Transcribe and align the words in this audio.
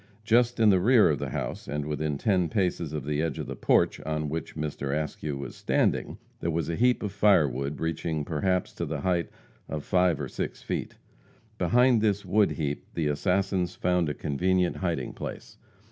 Just 0.23 0.59
in 0.59 0.69
the 0.71 0.79
rear 0.79 1.11
of 1.11 1.19
the 1.19 1.29
house, 1.29 1.67
and 1.67 1.85
within 1.85 2.17
ten 2.17 2.49
paces 2.49 2.91
of 2.91 3.05
the 3.05 3.21
edge 3.21 3.37
of 3.37 3.45
the 3.45 3.55
porch 3.55 3.99
on 4.01 4.29
which 4.29 4.55
Mr. 4.55 4.99
Askew 4.99 5.37
was 5.37 5.55
standing, 5.55 6.17
there 6.39 6.49
was 6.49 6.69
a 6.71 6.75
heap 6.75 7.03
of 7.03 7.11
firewood 7.11 7.79
reaching 7.79 8.25
perhaps 8.25 8.73
to 8.73 8.85
the 8.87 9.01
height 9.01 9.29
of 9.69 9.83
five 9.83 10.19
or 10.19 10.27
six 10.27 10.63
feet. 10.63 10.95
Behind 11.59 12.01
this 12.01 12.25
wood 12.25 12.53
heap 12.53 12.83
the 12.95 13.05
assassins 13.05 13.75
found 13.75 14.09
a 14.09 14.15
convenient 14.15 14.77
hiding 14.77 15.13
place. 15.13 15.59